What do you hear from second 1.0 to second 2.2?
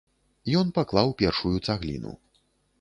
першую цагліну.